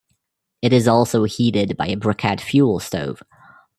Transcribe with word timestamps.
It 0.63 0.73
is 0.73 0.87
also 0.87 1.25
heated 1.25 1.77
by 1.77 1.85
a 1.85 1.95
brickette 1.95 2.41
fuel 2.41 2.79
stove. 2.79 3.21